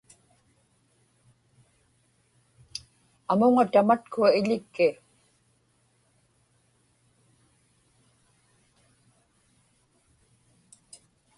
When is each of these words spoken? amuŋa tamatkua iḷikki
amuŋa 3.31 3.63
tamatkua 3.71 4.27
iḷikki 4.39 4.87